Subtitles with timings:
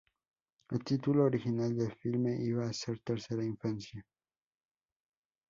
[0.71, 4.03] El título original del filme iba a ser Tercera Infancia.